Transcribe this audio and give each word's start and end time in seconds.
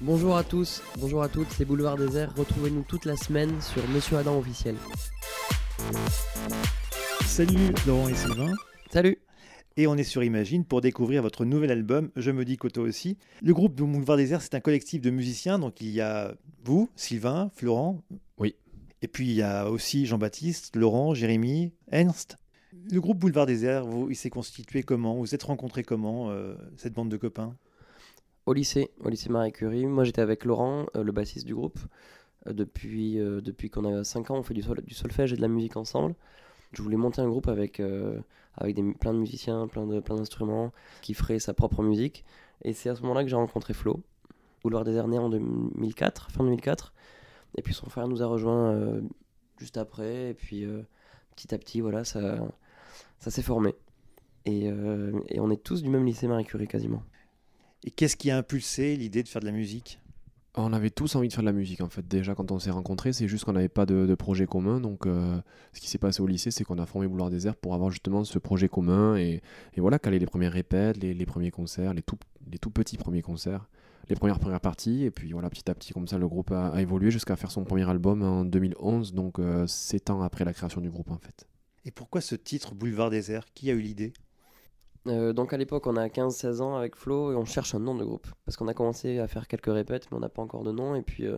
Bonjour 0.00 0.36
à 0.36 0.44
tous, 0.44 0.82
bonjour 0.98 1.22
à 1.22 1.28
toutes, 1.28 1.50
c'est 1.50 1.64
Boulevard 1.64 1.96
Désert. 1.96 2.32
Retrouvez-nous 2.36 2.82
toute 2.82 3.06
la 3.06 3.16
semaine 3.16 3.60
sur 3.60 3.86
Monsieur 3.88 4.18
Adam 4.18 4.38
officiel. 4.38 4.76
Salut 7.24 7.72
Laurent 7.86 8.08
et 8.08 8.14
Sylvain. 8.14 8.52
Salut 8.90 9.18
Et 9.76 9.86
on 9.86 9.96
est 9.96 10.04
sur 10.04 10.22
Imagine 10.22 10.64
pour 10.64 10.80
découvrir 10.80 11.22
votre 11.22 11.44
nouvel 11.44 11.70
album, 11.70 12.10
Je 12.14 12.30
me 12.30 12.44
dis 12.44 12.56
qu'Auto 12.56 12.82
aussi. 12.82 13.18
Le 13.42 13.52
groupe 13.52 13.74
de 13.74 13.82
Boulevard 13.82 14.16
Désert, 14.16 14.42
c'est 14.42 14.54
un 14.54 14.60
collectif 14.60 15.00
de 15.00 15.10
musiciens. 15.10 15.58
Donc 15.58 15.80
il 15.80 15.90
y 15.90 16.00
a 16.00 16.34
vous, 16.64 16.88
Sylvain, 16.94 17.50
Florent. 17.54 18.02
Et 19.06 19.08
puis 19.08 19.28
il 19.28 19.34
y 19.34 19.42
a 19.42 19.70
aussi 19.70 20.04
Jean-Baptiste, 20.04 20.74
Laurent, 20.74 21.14
Jérémy, 21.14 21.72
Ernst. 21.92 22.38
Le 22.90 23.00
groupe 23.00 23.18
Boulevard 23.18 23.46
Désert, 23.46 23.86
vous, 23.86 24.10
il 24.10 24.16
s'est 24.16 24.30
constitué 24.30 24.82
comment? 24.82 25.14
Vous 25.14 25.32
êtes 25.32 25.44
rencontrés 25.44 25.84
comment, 25.84 26.30
euh, 26.30 26.56
cette 26.76 26.92
bande 26.94 27.08
de 27.08 27.16
copains? 27.16 27.54
Au 28.46 28.52
lycée, 28.52 28.90
au 28.98 29.08
lycée 29.08 29.28
Marie 29.28 29.52
Curie. 29.52 29.86
Moi 29.86 30.02
j'étais 30.02 30.22
avec 30.22 30.44
Laurent, 30.44 30.86
euh, 30.96 31.04
le 31.04 31.12
bassiste 31.12 31.46
du 31.46 31.54
groupe. 31.54 31.78
Euh, 32.48 32.52
depuis 32.52 33.14
depuis 33.14 33.70
qu'on 33.70 33.84
a 33.84 34.02
5 34.02 34.32
ans, 34.32 34.38
on 34.38 34.42
fait 34.42 34.54
du, 34.54 34.62
sol- 34.62 34.82
du 34.84 34.94
solfège 34.94 35.32
et 35.32 35.36
de 35.36 35.40
la 35.40 35.46
musique 35.46 35.76
ensemble. 35.76 36.16
Je 36.72 36.82
voulais 36.82 36.96
monter 36.96 37.20
un 37.20 37.28
groupe 37.28 37.46
avec, 37.46 37.80
avec 38.56 38.74
des, 38.74 38.82
plein 38.94 39.14
de 39.14 39.20
musiciens, 39.20 39.68
plein 39.68 39.86
d'instruments, 39.86 40.72
qui 41.00 41.14
feraient 41.14 41.38
sa 41.38 41.54
propre 41.54 41.84
musique. 41.84 42.24
Et 42.64 42.72
c'est 42.72 42.88
à 42.88 42.96
ce 42.96 43.02
moment-là 43.02 43.22
que 43.22 43.30
j'ai 43.30 43.36
rencontré 43.36 43.72
Flo. 43.72 44.00
Boulevard 44.64 44.82
Désert 44.82 45.06
né 45.06 45.16
en 45.16 45.28
2004, 45.28 46.32
fin 46.32 46.42
2004. 46.42 46.92
Et 47.56 47.62
puis 47.62 47.74
son 47.74 47.88
frère 47.88 48.06
nous 48.06 48.22
a 48.22 48.26
rejoint 48.26 48.72
euh, 48.72 49.00
juste 49.58 49.76
après. 49.76 50.30
Et 50.30 50.34
puis 50.34 50.64
euh, 50.64 50.82
petit 51.34 51.54
à 51.54 51.58
petit, 51.58 51.80
voilà, 51.80 52.04
ça, 52.04 52.38
ça 53.18 53.30
s'est 53.30 53.42
formé. 53.42 53.74
Et, 54.44 54.70
euh, 54.70 55.18
et 55.28 55.40
on 55.40 55.50
est 55.50 55.62
tous 55.62 55.82
du 55.82 55.88
même 55.88 56.04
lycée 56.04 56.28
Marie 56.28 56.44
Curie 56.44 56.68
quasiment. 56.68 57.02
Et 57.84 57.90
qu'est-ce 57.90 58.16
qui 58.16 58.30
a 58.30 58.38
impulsé 58.38 58.96
l'idée 58.96 59.22
de 59.22 59.28
faire 59.28 59.40
de 59.40 59.46
la 59.46 59.52
musique? 59.52 60.00
On 60.58 60.72
avait 60.72 60.88
tous 60.88 61.14
envie 61.16 61.28
de 61.28 61.32
faire 61.34 61.42
de 61.42 61.48
la 61.48 61.52
musique 61.52 61.82
en 61.82 61.90
fait. 61.90 62.08
Déjà 62.08 62.34
quand 62.34 62.50
on 62.50 62.58
s'est 62.58 62.70
rencontrés, 62.70 63.12
c'est 63.12 63.28
juste 63.28 63.44
qu'on 63.44 63.52
n'avait 63.52 63.68
pas 63.68 63.84
de, 63.84 64.06
de 64.06 64.14
projet 64.14 64.46
commun. 64.46 64.80
Donc 64.80 65.06
euh, 65.06 65.38
ce 65.74 65.80
qui 65.80 65.88
s'est 65.90 65.98
passé 65.98 66.22
au 66.22 66.26
lycée, 66.26 66.50
c'est 66.50 66.64
qu'on 66.64 66.78
a 66.78 66.86
formé 66.86 67.06
Boulevard 67.06 67.28
Désert 67.28 67.56
pour 67.56 67.74
avoir 67.74 67.90
justement 67.90 68.24
ce 68.24 68.38
projet 68.38 68.68
commun 68.68 69.16
et, 69.16 69.42
et 69.74 69.80
voilà, 69.80 69.98
caler 69.98 70.18
les 70.18 70.26
premières 70.26 70.52
répètes, 70.52 70.96
les, 70.96 71.12
les 71.12 71.26
premiers 71.26 71.50
concerts, 71.50 71.92
les 71.92 72.02
tout, 72.02 72.18
les 72.50 72.58
tout 72.58 72.70
petits 72.70 72.96
premiers 72.96 73.20
concerts, 73.20 73.68
les 74.08 74.16
premières 74.16 74.38
premières 74.38 74.60
parties. 74.60 75.04
Et 75.04 75.10
puis 75.10 75.32
voilà, 75.32 75.50
petit 75.50 75.70
à 75.70 75.74
petit 75.74 75.92
comme 75.92 76.08
ça, 76.08 76.18
le 76.18 76.28
groupe 76.28 76.50
a, 76.52 76.68
a 76.68 76.80
évolué 76.80 77.10
jusqu'à 77.10 77.36
faire 77.36 77.50
son 77.50 77.64
premier 77.64 77.88
album 77.88 78.22
en 78.22 78.44
2011, 78.44 79.14
donc 79.14 79.38
euh, 79.38 79.66
7 79.66 80.10
ans 80.10 80.22
après 80.22 80.44
la 80.44 80.52
création 80.52 80.80
du 80.80 80.90
groupe 80.90 81.10
en 81.10 81.18
fait. 81.18 81.46
Et 81.84 81.90
pourquoi 81.90 82.20
ce 82.20 82.34
titre 82.34 82.74
Boulevard 82.74 83.10
Désert 83.10 83.46
Qui 83.54 83.70
a 83.70 83.74
eu 83.74 83.80
l'idée? 83.80 84.12
Euh, 85.06 85.32
donc 85.32 85.52
à 85.52 85.56
l'époque, 85.56 85.86
on 85.86 85.96
a 85.96 86.08
15-16 86.08 86.60
ans 86.60 86.76
avec 86.76 86.96
Flo 86.96 87.32
et 87.32 87.36
on 87.36 87.44
cherche 87.44 87.74
un 87.74 87.78
nom 87.78 87.94
de 87.94 88.04
groupe. 88.04 88.26
Parce 88.44 88.56
qu'on 88.56 88.66
a 88.66 88.74
commencé 88.74 89.20
à 89.20 89.28
faire 89.28 89.46
quelques 89.46 89.72
répètes, 89.72 90.08
mais 90.10 90.16
on 90.16 90.20
n'a 90.20 90.28
pas 90.28 90.42
encore 90.42 90.64
de 90.64 90.72
nom. 90.72 90.96
Et 90.96 91.02
puis 91.02 91.26
euh, 91.26 91.36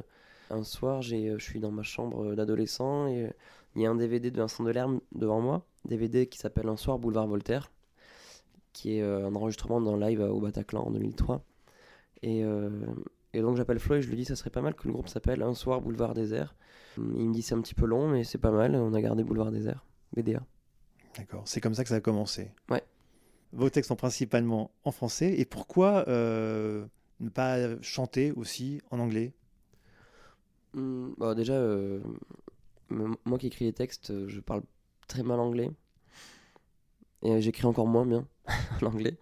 un 0.51 0.65
soir, 0.65 1.03
j'ai, 1.03 1.29
euh, 1.29 1.39
je 1.39 1.45
suis 1.45 1.61
dans 1.61 1.71
ma 1.71 1.83
chambre 1.83 2.35
d'adolescent 2.35 3.07
et 3.07 3.27
euh, 3.27 3.31
il 3.77 3.83
y 3.83 3.87
a 3.87 3.91
un 3.91 3.95
DVD 3.95 4.31
de 4.31 4.37
Vincent 4.39 4.65
Delerme 4.65 5.01
devant 5.13 5.41
moi. 5.41 5.67
DVD 5.85 6.27
qui 6.27 6.39
s'appelle 6.39 6.69
Un 6.69 6.77
soir 6.77 6.99
boulevard 6.99 7.27
Voltaire, 7.27 7.71
qui 8.73 8.97
est 8.97 9.03
euh, 9.03 9.29
un 9.29 9.35
enregistrement 9.35 9.81
d'un 9.81 9.99
live 9.99 10.21
au 10.21 10.41
Bataclan 10.41 10.83
en 10.83 10.91
2003. 10.91 11.45
Et, 12.23 12.45
euh, 12.45 12.69
et 13.33 13.41
donc 13.41 13.57
j'appelle 13.57 13.79
Flo 13.79 13.97
et 13.97 14.03
je 14.03 14.09
lui 14.09 14.17
dis 14.17 14.25
ça 14.25 14.37
serait 14.37 14.51
pas 14.51 14.63
mal 14.63 14.75
que 14.75 14.87
le 14.87 14.93
groupe 14.93 15.09
s'appelle 15.09 15.43
Un 15.43 15.55
soir 15.55 15.81
boulevard 15.81 16.15
désert. 16.15 16.55
Il 16.97 17.29
me 17.29 17.33
dit 17.33 17.43
c'est 17.43 17.55
un 17.55 17.61
petit 17.61 17.75
peu 17.75 17.87
long, 17.87 18.09
mais 18.09 18.25
c'est 18.25 18.39
pas 18.39 18.51
mal. 18.51 18.75
On 18.75 18.95
a 18.95 19.01
gardé 19.01 19.23
boulevard 19.23 19.53
désert. 19.53 19.85
BDA. 20.17 20.43
D'accord, 21.17 21.43
c'est 21.47 21.61
comme 21.61 21.75
ça 21.75 21.83
que 21.83 21.89
ça 21.89 21.97
a 21.97 22.01
commencé. 22.01 22.51
Ouais. 22.71 22.83
Vos 23.53 23.71
textes 23.71 23.89
sont 23.89 23.97
principalement 23.97 24.71
en 24.85 24.93
français. 24.93 25.35
Et 25.39 25.45
pourquoi 25.45 26.09
euh, 26.09 26.87
ne 27.21 27.29
pas 27.29 27.81
chanter 27.83 28.33
aussi 28.33 28.81
en 28.91 28.99
anglais? 29.01 29.33
Bah, 30.75 31.35
déjà, 31.35 31.55
euh, 31.55 32.01
moi 32.91 33.39
qui 33.39 33.47
écris 33.47 33.65
les 33.65 33.73
textes, 33.73 34.29
je 34.29 34.41
parle 34.41 34.63
très 35.09 35.23
mal 35.23 35.41
anglais. 35.41 35.71
Et 37.23 37.41
j'écris 37.41 37.67
encore 37.67 37.87
moins 37.87 38.07
bien 38.07 38.27
l'anglais. 38.81 39.19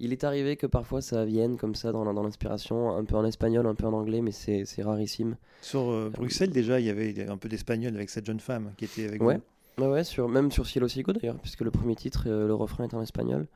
Il 0.00 0.12
est 0.12 0.24
arrivé 0.24 0.56
que 0.56 0.66
parfois 0.66 1.02
ça 1.02 1.24
vienne 1.24 1.56
comme 1.58 1.74
ça 1.74 1.92
dans, 1.92 2.10
dans 2.12 2.22
l'inspiration, 2.22 2.96
un 2.96 3.04
peu 3.04 3.16
en 3.16 3.24
espagnol, 3.24 3.66
un 3.66 3.74
peu 3.74 3.86
en 3.86 3.92
anglais, 3.92 4.22
mais 4.22 4.32
c'est 4.32 4.64
c'est 4.64 4.82
rarissime. 4.82 5.36
Sur 5.60 5.90
euh, 5.90 6.10
Bruxelles, 6.10 6.50
déjà, 6.50 6.80
il 6.80 6.86
y 6.86 6.90
avait 6.90 7.28
un 7.28 7.36
peu 7.36 7.48
d'espagnol 7.48 7.94
avec 7.94 8.08
cette 8.10 8.24
jeune 8.26 8.40
femme 8.40 8.72
qui 8.78 8.86
était 8.86 9.06
avec 9.06 9.22
Ouais. 9.22 9.38
vous. 9.76 9.84
Ouais, 9.84 9.90
ouais, 9.90 10.04
sur, 10.04 10.28
même 10.28 10.50
sur 10.50 10.66
Cielo 10.66 10.88
Sigo 10.88 11.12
d'ailleurs, 11.12 11.38
puisque 11.38 11.60
le 11.60 11.70
premier 11.70 11.94
titre, 11.96 12.24
euh, 12.26 12.46
le 12.46 12.54
refrain 12.54 12.84
est 12.84 12.94
en 12.94 13.02
espagnol. 13.02 13.46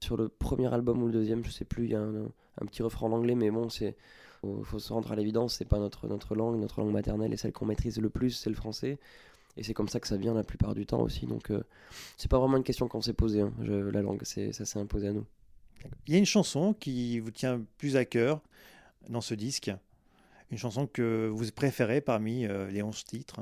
Sur 0.00 0.16
le 0.16 0.28
premier 0.28 0.72
album 0.72 1.02
ou 1.02 1.06
le 1.06 1.12
deuxième, 1.12 1.44
je 1.44 1.50
sais 1.50 1.64
plus, 1.66 1.84
il 1.84 1.90
y 1.90 1.94
a 1.94 2.00
un, 2.00 2.24
un 2.60 2.66
petit 2.66 2.82
refrain 2.82 3.06
en 3.06 3.12
anglais, 3.12 3.34
mais 3.34 3.50
bon, 3.50 3.68
c'est 3.68 3.94
faut, 4.40 4.62
faut 4.64 4.78
se 4.78 4.92
rendre 4.92 5.12
à 5.12 5.16
l'évidence, 5.16 5.54
c'est 5.56 5.66
pas 5.68 5.78
notre, 5.78 6.06
notre 6.08 6.34
langue, 6.34 6.58
notre 6.58 6.80
langue 6.80 6.92
maternelle 6.92 7.32
et 7.34 7.36
celle 7.36 7.52
qu'on 7.52 7.66
maîtrise 7.66 7.98
le 8.00 8.08
plus, 8.08 8.30
c'est 8.30 8.48
le 8.50 8.56
français. 8.56 8.98
Et 9.58 9.62
c'est 9.62 9.74
comme 9.74 9.88
ça 9.88 10.00
que 10.00 10.08
ça 10.08 10.16
vient 10.16 10.32
la 10.32 10.44
plupart 10.44 10.74
du 10.74 10.86
temps 10.86 11.02
aussi. 11.02 11.26
Donc 11.26 11.50
euh, 11.50 11.62
c'est 12.16 12.30
pas 12.30 12.38
vraiment 12.38 12.56
une 12.56 12.62
question 12.62 12.88
qu'on 12.88 13.02
s'est 13.02 13.12
posée, 13.12 13.42
hein. 13.42 13.52
La 13.60 14.00
langue, 14.00 14.20
c'est, 14.24 14.52
ça 14.52 14.64
s'est 14.64 14.78
imposé 14.78 15.08
à 15.08 15.12
nous. 15.12 15.24
Il 16.06 16.12
y 16.12 16.16
a 16.16 16.18
une 16.18 16.26
chanson 16.26 16.74
qui 16.74 17.20
vous 17.20 17.30
tient 17.30 17.62
plus 17.78 17.96
à 17.96 18.04
cœur 18.04 18.40
dans 19.08 19.20
ce 19.20 19.34
disque. 19.34 19.70
Une 20.50 20.58
chanson 20.58 20.86
que 20.86 21.28
vous 21.28 21.50
préférez 21.52 22.00
parmi 22.00 22.46
euh, 22.46 22.68
les 22.70 22.82
11 22.82 23.04
titres. 23.04 23.40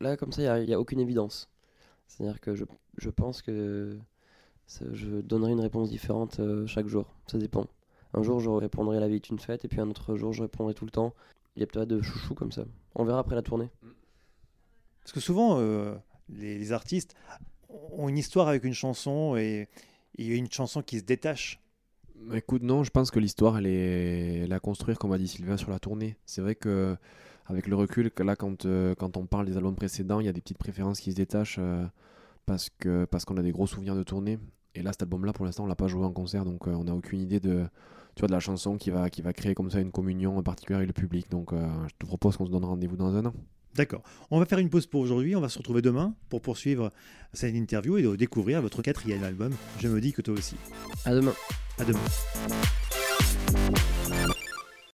Là, 0.00 0.16
comme 0.16 0.32
ça, 0.32 0.58
il 0.58 0.66
n'y 0.66 0.74
a, 0.74 0.80
aucune 0.80 1.00
évidence. 1.00 1.48
C'est-à-dire 2.08 2.40
que 2.40 2.54
je, 2.54 2.64
je 2.96 3.10
pense 3.10 3.42
que 3.42 3.98
je 4.92 5.20
donnerai 5.20 5.52
une 5.52 5.60
réponse 5.60 5.90
différente 5.90 6.40
euh, 6.40 6.66
chaque 6.66 6.86
jour. 6.86 7.14
Ça 7.26 7.38
dépend. 7.38 7.66
Un 8.14 8.22
jour, 8.22 8.40
je 8.40 8.50
répondrai 8.50 8.98
La 8.98 9.08
vie 9.08 9.16
est 9.16 9.28
une 9.28 9.38
fête, 9.38 9.64
et 9.64 9.68
puis 9.68 9.80
un 9.80 9.88
autre 9.88 10.16
jour, 10.16 10.32
je 10.32 10.42
répondrai 10.42 10.74
tout 10.74 10.84
le 10.84 10.90
temps. 10.90 11.14
Il 11.54 11.60
y 11.60 11.62
a 11.62 11.66
peut-être 11.66 11.88
de 11.88 12.00
chouchou 12.02 12.34
comme 12.34 12.52
ça. 12.52 12.64
On 12.94 13.04
verra 13.04 13.20
après 13.20 13.36
la 13.36 13.42
tournée. 13.42 13.70
Parce 15.02 15.12
que 15.12 15.20
souvent, 15.20 15.58
euh, 15.58 15.94
les, 16.28 16.58
les 16.58 16.72
artistes 16.72 17.14
ont 17.68 18.08
une 18.08 18.18
histoire 18.18 18.48
avec 18.48 18.64
une 18.64 18.74
chanson 18.74 19.36
et 19.36 19.68
il 20.16 20.28
y 20.28 20.32
a 20.32 20.36
une 20.36 20.50
chanson 20.50 20.82
qui 20.82 20.98
se 20.98 21.04
détache. 21.04 21.60
Écoute, 22.34 22.62
non, 22.62 22.84
je 22.84 22.90
pense 22.90 23.10
que 23.10 23.18
l'histoire, 23.18 23.58
elle 23.58 23.66
est, 23.66 24.52
à 24.52 24.60
construire, 24.60 24.98
comme 24.98 25.12
a 25.12 25.18
dit 25.18 25.28
Sylvain, 25.28 25.56
sur 25.56 25.70
la 25.70 25.78
tournée. 25.78 26.16
C'est 26.26 26.42
vrai 26.42 26.54
que, 26.54 26.96
avec 27.46 27.66
le 27.66 27.74
recul, 27.76 28.12
là, 28.18 28.36
quand, 28.36 28.66
euh, 28.66 28.94
quand 28.94 29.16
on 29.16 29.26
parle 29.26 29.46
des 29.46 29.56
albums 29.56 29.74
précédents, 29.74 30.20
il 30.20 30.26
y 30.26 30.28
a 30.28 30.32
des 30.32 30.40
petites 30.40 30.58
préférences 30.58 31.00
qui 31.00 31.12
se 31.12 31.16
détachent 31.16 31.56
euh, 31.58 31.84
parce 32.46 32.68
que 32.68 33.06
parce 33.06 33.24
qu'on 33.24 33.36
a 33.38 33.42
des 33.42 33.52
gros 33.52 33.66
souvenirs 33.66 33.96
de 33.96 34.02
tournée. 34.02 34.38
Et 34.74 34.82
là, 34.82 34.92
cet 34.92 35.02
album-là, 35.02 35.32
pour 35.32 35.44
l'instant, 35.46 35.64
on 35.64 35.66
l'a 35.66 35.74
pas 35.74 35.88
joué 35.88 36.04
en 36.04 36.12
concert, 36.12 36.44
donc 36.44 36.68
euh, 36.68 36.72
on 36.72 36.84
n'a 36.84 36.94
aucune 36.94 37.20
idée 37.20 37.40
de, 37.40 37.64
tu 38.14 38.20
vois, 38.20 38.28
de 38.28 38.32
la 38.32 38.40
chanson 38.40 38.76
qui 38.76 38.90
va, 38.90 39.10
qui 39.10 39.22
va 39.22 39.32
créer 39.32 39.54
comme 39.54 39.70
ça 39.70 39.80
une 39.80 39.90
communion 39.90 40.40
particulière 40.42 40.78
avec 40.78 40.88
le 40.88 40.94
public. 40.94 41.30
Donc, 41.30 41.52
je 41.52 41.94
te 41.98 42.06
propose 42.06 42.36
qu'on 42.36 42.46
se 42.46 42.50
donne 42.50 42.64
rendez-vous 42.64 42.96
dans 42.96 43.14
un 43.16 43.26
an. 43.26 43.34
D'accord. 43.74 44.02
On 44.30 44.38
va 44.38 44.46
faire 44.46 44.58
une 44.58 44.70
pause 44.70 44.86
pour 44.86 45.00
aujourd'hui. 45.00 45.36
On 45.36 45.40
va 45.40 45.48
se 45.48 45.58
retrouver 45.58 45.82
demain 45.82 46.14
pour 46.28 46.42
poursuivre 46.42 46.92
cette 47.32 47.54
interview 47.54 47.96
et 47.98 48.02
de 48.02 48.16
découvrir 48.16 48.60
votre 48.62 48.82
quatrième 48.82 49.22
album. 49.22 49.52
Je 49.78 49.88
me 49.88 50.00
dis 50.00 50.12
que 50.12 50.22
toi 50.22 50.34
aussi. 50.34 50.56
À 51.04 51.14
demain. 51.14 51.34
À 51.78 51.84
demain. 51.84 52.00